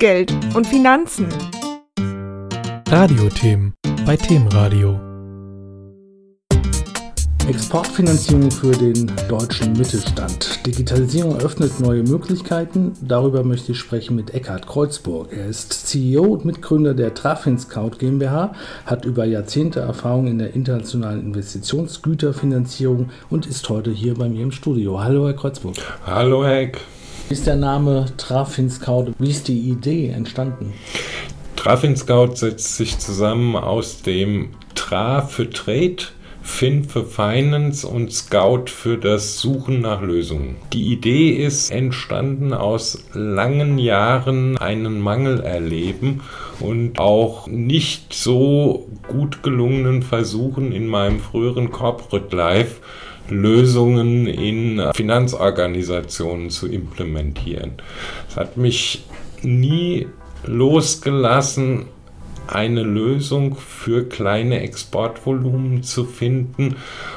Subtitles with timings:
[0.00, 1.28] Geld und Finanzen.
[2.88, 3.74] Radiothemen
[4.06, 4.98] bei Themenradio.
[7.46, 10.64] Exportfinanzierung für den deutschen Mittelstand.
[10.64, 12.94] Digitalisierung eröffnet neue Möglichkeiten.
[13.02, 15.34] Darüber möchte ich sprechen mit Eckhard Kreuzburg.
[15.36, 18.54] Er ist CEO und Mitgründer der Trafin Scout GmbH,
[18.86, 24.52] hat über Jahrzehnte Erfahrung in der internationalen Investitionsgüterfinanzierung und ist heute hier bei mir im
[24.52, 25.04] Studio.
[25.04, 25.76] Hallo, Herr Kreuzburg.
[26.06, 26.80] Hallo, Herr Eck.
[27.30, 29.12] Wie ist der Name Trafin Scout?
[29.20, 30.72] Wie ist die Idee entstanden?
[31.54, 35.98] Trafin Scout setzt sich zusammen aus dem Tra für Trade
[36.42, 40.56] Fin für Finance und Scout für das Suchen nach Lösungen.
[40.72, 46.22] Die Idee ist entstanden aus langen Jahren einen Mangel erleben
[46.58, 52.80] und auch nicht so gut gelungenen Versuchen in meinem früheren Corporate Life
[53.30, 57.72] Lösungen in Finanzorganisationen zu implementieren.
[58.28, 59.04] Es hat mich
[59.42, 60.06] nie
[60.44, 61.86] losgelassen,
[62.52, 66.76] eine Lösung für kleine Exportvolumen zu finden.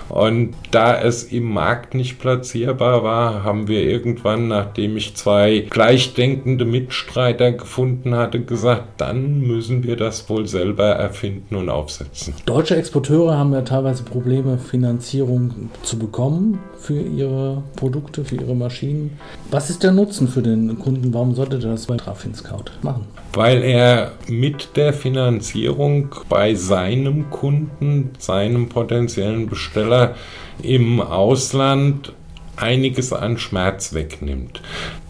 [0.09, 6.65] Und da es im Markt nicht platzierbar war, haben wir irgendwann, nachdem ich zwei gleichdenkende
[6.65, 12.33] Mitstreiter gefunden hatte, gesagt, dann müssen wir das wohl selber erfinden und aufsetzen.
[12.45, 19.17] Deutsche Exporteure haben ja teilweise Probleme, Finanzierung zu bekommen für ihre Produkte, für ihre Maschinen.
[19.49, 21.13] Was ist der Nutzen für den Kunden?
[21.13, 23.05] Warum sollte der das bei Trafin Scout machen?
[23.33, 30.15] Weil er mit der Finanzierung bei seinem Kunden, seinem potenziellen Besteller
[30.61, 32.13] im Ausland
[32.55, 34.61] einiges an Schmerz wegnimmt.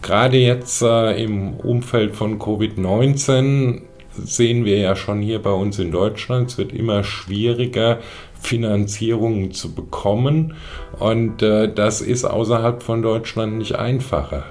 [0.02, 3.82] Gerade jetzt äh, im Umfeld von Covid-19
[4.16, 7.98] sehen wir ja schon hier bei uns in Deutschland, es wird immer schwieriger,
[8.40, 10.54] Finanzierungen zu bekommen.
[10.98, 14.44] Und äh, das ist außerhalb von Deutschland nicht einfacher.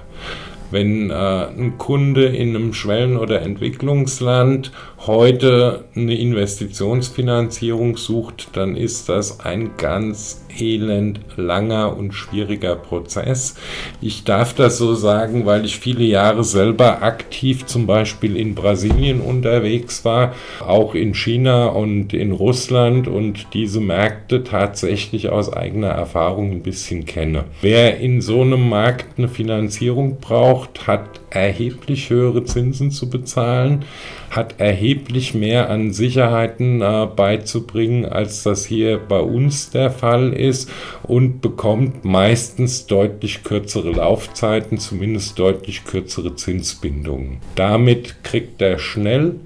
[0.70, 4.72] Wenn äh, ein Kunde in einem Schwellen- oder Entwicklungsland
[5.06, 13.56] heute eine Investitionsfinanzierung sucht, dann ist das ein ganz elend langer und schwieriger Prozess.
[14.00, 19.20] Ich darf das so sagen, weil ich viele Jahre selber aktiv zum Beispiel in Brasilien
[19.20, 26.52] unterwegs war, auch in China und in Russland und diese Märkte tatsächlich aus eigener Erfahrung
[26.52, 27.44] ein bisschen kenne.
[27.60, 30.53] Wer in so einem Markt eine Finanzierung braucht,
[30.86, 33.84] hat erheblich höhere Zinsen zu bezahlen,
[34.30, 40.70] hat erheblich mehr an Sicherheiten äh, beizubringen, als das hier bei uns der Fall ist
[41.02, 47.38] und bekommt meistens deutlich kürzere Laufzeiten, zumindest deutlich kürzere Zinsbindungen.
[47.54, 49.36] Damit kriegt er schnell,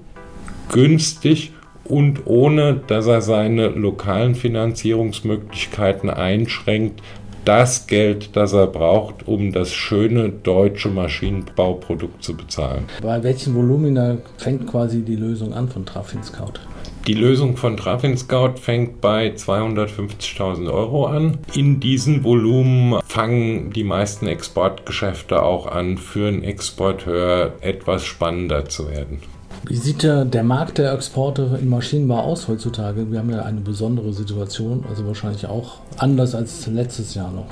[0.71, 1.51] günstig
[1.89, 7.01] und ohne dass er seine lokalen Finanzierungsmöglichkeiten einschränkt,
[7.45, 12.85] das Geld, das er braucht, um das schöne deutsche Maschinenbauprodukt zu bezahlen.
[13.01, 16.59] Bei welchen Volumina fängt quasi die Lösung an von Trafin Scout?
[17.07, 21.39] Die Lösung von Trafin Scout fängt bei 250.000 Euro an.
[21.55, 28.89] In diesem Volumen fangen die meisten Exportgeschäfte auch an, für einen Exporteur etwas spannender zu
[28.89, 29.21] werden.
[29.65, 33.11] Wie sieht der, der Markt der Exporte im Maschinenbau aus heutzutage?
[33.11, 37.47] Wir haben ja eine besondere Situation, also wahrscheinlich auch anders als letztes Jahr noch.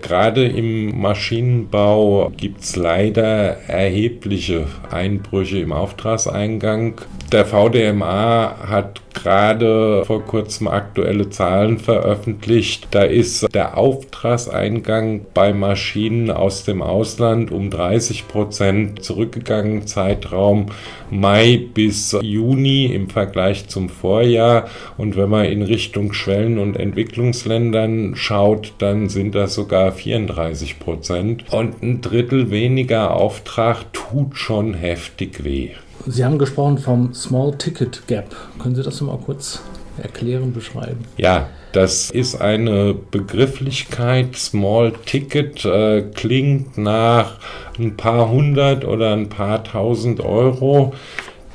[0.00, 3.24] Gerade im Maschinenbau gibt es leider
[3.68, 7.00] erhebliche Einbrüche im Auftragseingang.
[7.30, 12.88] Der VDMA hat gerade vor kurzem aktuelle Zahlen veröffentlicht.
[12.90, 20.66] Da ist der Auftragseingang bei Maschinen aus dem Ausland um 30 Prozent zurückgegangen, Zeitraum
[21.10, 24.68] Mai bis Juni im Vergleich zum Vorjahr.
[24.96, 31.44] Und wenn man in Richtung Schwellen- und Entwicklungsländern schaut, dann sind das sogar 34 Prozent.
[31.52, 35.70] Und ein Drittel weniger Auftrag tut schon heftig weh.
[36.06, 38.34] Sie haben gesprochen vom Small Ticket Gap.
[38.58, 39.62] Können Sie das mal kurz
[40.02, 41.04] erklären, beschreiben?
[41.16, 44.36] Ja, das ist eine Begrifflichkeit.
[44.36, 47.38] Small Ticket äh, klingt nach
[47.78, 50.92] ein paar hundert oder ein paar tausend Euro,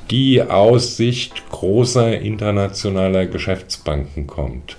[0.10, 4.78] die aus Sicht großer internationaler Geschäftsbanken kommt.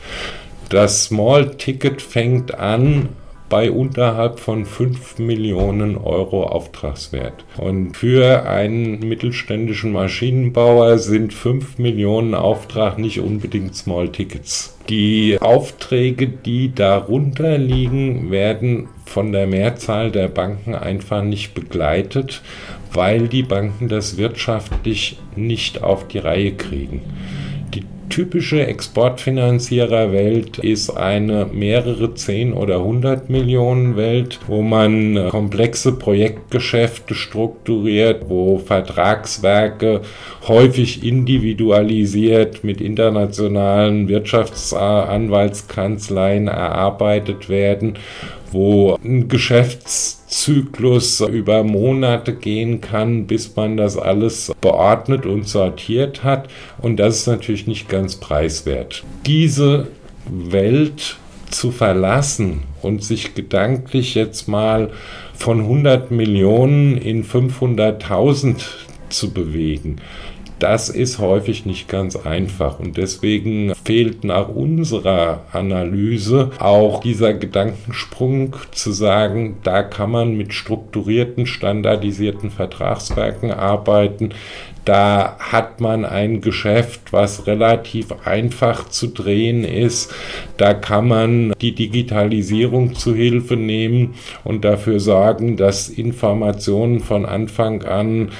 [0.70, 3.10] Das Small Ticket fängt an
[3.48, 7.44] bei unterhalb von 5 Millionen Euro Auftragswert.
[7.56, 14.76] Und für einen mittelständischen Maschinenbauer sind 5 Millionen Auftrag nicht unbedingt Small Tickets.
[14.88, 22.42] Die Aufträge, die darunter liegen, werden von der Mehrzahl der Banken einfach nicht begleitet,
[22.92, 27.02] weil die Banken das wirtschaftlich nicht auf die Reihe kriegen.
[28.08, 37.14] Typische Exportfinanziererwelt ist eine mehrere 10 oder 100 Millionen Welt, wo man äh, komplexe Projektgeschäfte
[37.14, 40.02] strukturiert, wo Vertragswerke
[40.46, 47.94] häufig individualisiert mit internationalen Wirtschaftsanwaltskanzleien erarbeitet werden
[48.52, 56.48] wo ein Geschäftszyklus über Monate gehen kann, bis man das alles beordnet und sortiert hat.
[56.80, 59.04] Und das ist natürlich nicht ganz preiswert.
[59.26, 59.88] Diese
[60.26, 61.16] Welt
[61.50, 64.90] zu verlassen und sich gedanklich jetzt mal
[65.34, 68.56] von 100 Millionen in 500.000
[69.08, 69.96] zu bewegen,
[70.58, 78.56] das ist häufig nicht ganz einfach und deswegen fehlt nach unserer Analyse auch dieser Gedankensprung
[78.72, 84.30] zu sagen, da kann man mit strukturierten, standardisierten Vertragswerken arbeiten.
[84.84, 90.14] Da hat man ein Geschäft, was relativ einfach zu drehen ist.
[90.56, 94.14] Da kann man die Digitalisierung zu Hilfe nehmen
[94.44, 98.30] und dafür sorgen, dass Informationen von Anfang an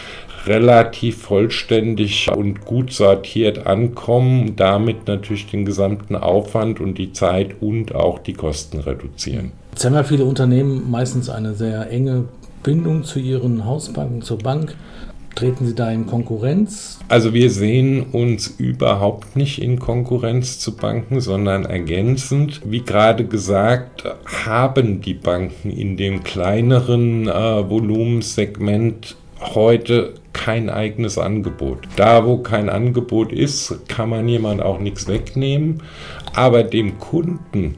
[0.49, 7.95] relativ vollständig und gut sortiert ankommen, damit natürlich den gesamten Aufwand und die Zeit und
[7.95, 9.53] auch die Kosten reduzieren.
[9.73, 12.25] Jetzt haben ja viele Unternehmen meistens eine sehr enge
[12.63, 14.75] Bindung zu ihren Hausbanken, zur Bank.
[15.35, 16.99] Treten Sie da in Konkurrenz?
[17.07, 22.61] Also wir sehen uns überhaupt nicht in Konkurrenz zu Banken, sondern ergänzend.
[22.65, 24.03] Wie gerade gesagt,
[24.45, 29.15] haben die Banken in dem kleineren äh, Volumenssegment
[29.55, 31.81] heute kein eigenes Angebot.
[31.97, 35.83] Da, wo kein Angebot ist, kann man jemand auch nichts wegnehmen,
[36.33, 37.77] aber dem Kunden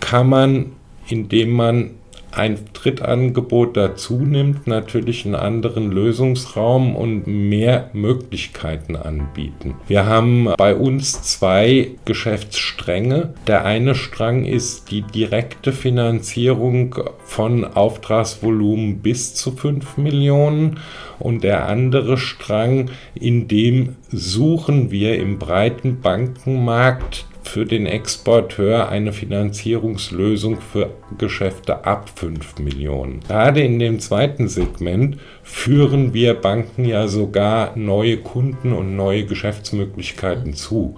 [0.00, 0.72] kann man,
[1.08, 1.90] indem man
[2.32, 9.74] ein Drittangebot dazu nimmt, natürlich einen anderen Lösungsraum und mehr Möglichkeiten anbieten.
[9.86, 13.34] Wir haben bei uns zwei Geschäftsstränge.
[13.46, 20.80] Der eine Strang ist die direkte Finanzierung von Auftragsvolumen bis zu 5 Millionen
[21.18, 29.12] und der andere Strang, in dem suchen wir im breiten Bankenmarkt für den Exporteur eine
[29.12, 33.20] Finanzierungslösung für Geschäfte ab 5 Millionen.
[33.20, 40.54] Gerade in dem zweiten Segment führen wir Banken ja sogar neue Kunden und neue Geschäftsmöglichkeiten
[40.54, 40.96] zu.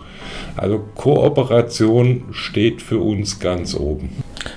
[0.57, 4.11] Also Kooperation steht für uns ganz oben.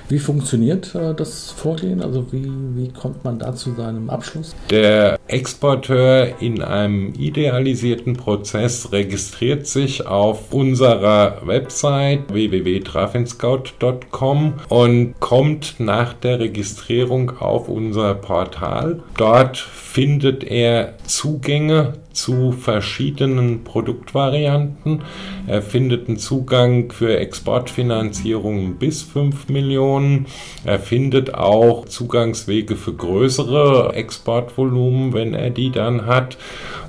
[0.08, 2.02] Wie funktioniert äh, das Vorgehen?
[2.02, 4.54] Also wie, wie kommt man da zu seinem Abschluss?
[4.70, 16.14] Der Exporteur in einem idealisierten Prozess registriert sich auf unserer Website www.trafinscout.com und kommt nach
[16.14, 19.00] der Registrierung auf unser Portal.
[19.16, 25.02] Dort findet er Zugänge zu verschiedenen Produktvarianten.
[25.46, 30.26] Er findet einen Zugang für Exportfinanzierungen bis 5 Millionen.
[30.64, 36.38] Er findet auch Zugangswege für größere Exportvolumen, wenn er die dann hat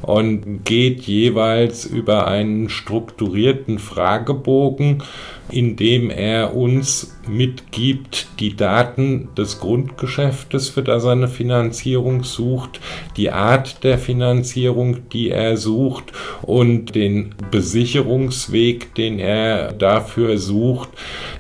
[0.02, 5.04] und geht jeweils über einen strukturierten Fragebogen
[5.52, 12.80] indem er uns mitgibt die Daten des Grundgeschäftes, für das er eine Finanzierung sucht,
[13.18, 16.12] die Art der Finanzierung, die er sucht
[16.42, 20.90] und den Besicherungsweg, den er dafür sucht.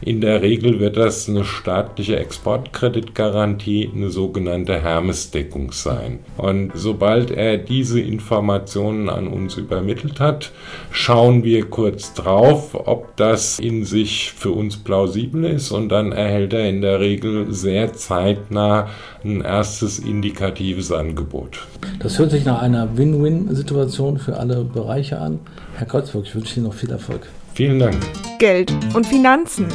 [0.02, 6.20] In der Regel wird das eine staatliche Exportkreditgarantie, eine sogenannte Hermesdeckung sein.
[6.38, 10.52] Und sobald er diese Informationen an uns übermittelt hat,
[10.92, 16.54] schauen wir kurz drauf, ob das in sich für uns plausibel ist und dann erhält
[16.54, 18.88] er in der Regel sehr zeitnah
[19.24, 21.66] ein erstes indikatives Angebot.
[22.00, 25.40] Das hört sich nach einer Win-Win-Situation für alle Bereiche an.
[25.76, 27.28] Herr Kreuzburg, ich wünsche Ihnen noch viel Erfolg.
[27.54, 27.98] Vielen Dank.
[28.38, 29.68] Geld und Finanzen.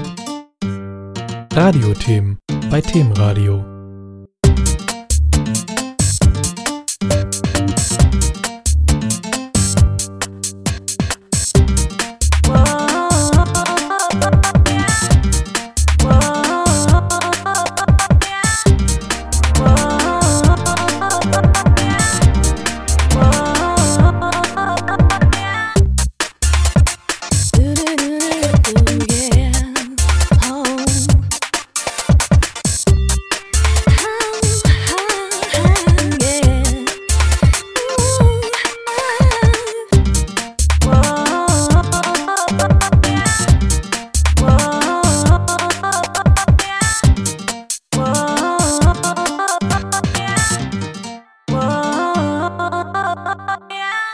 [1.55, 2.39] Radiothemen
[2.71, 3.74] bei Themenradio.